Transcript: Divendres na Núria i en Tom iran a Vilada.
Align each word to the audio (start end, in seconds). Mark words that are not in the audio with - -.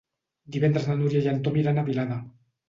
Divendres 0.55 0.87
na 0.91 0.95
Núria 1.01 1.21
i 1.27 1.29
en 1.33 1.43
Tom 1.49 1.61
iran 1.65 1.79
a 1.79 1.85
Vilada. 1.91 2.19